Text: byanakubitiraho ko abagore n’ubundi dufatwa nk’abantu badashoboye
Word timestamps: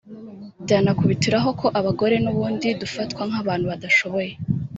byanakubitiraho 0.63 1.49
ko 1.59 1.67
abagore 1.79 2.15
n’ubundi 2.23 2.67
dufatwa 2.81 3.21
nk’abantu 3.29 3.65
badashoboye 3.71 4.31